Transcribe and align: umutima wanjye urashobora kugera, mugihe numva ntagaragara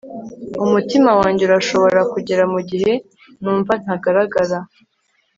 umutima 0.65 1.11
wanjye 1.19 1.41
urashobora 1.43 1.99
kugera, 2.13 2.43
mugihe 2.53 2.91
numva 3.41 3.73
ntagaragara 3.83 4.57